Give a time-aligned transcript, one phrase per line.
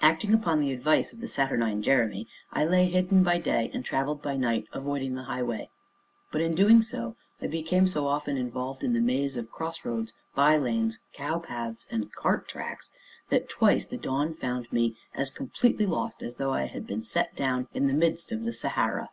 [0.00, 4.22] Acting upon the advice of the saturnine Jeremy, I lay hidden by day, and traveled
[4.22, 5.68] by night, avoiding the highway.
[6.32, 10.14] But in so doing I became so often involved in the maze of cross roads,
[10.34, 12.90] bylanes, cow paths, and cart tracks,
[13.28, 17.36] that twice the dawn found me as completely lost as though I had been set
[17.36, 19.10] down in the midst of the Sahara.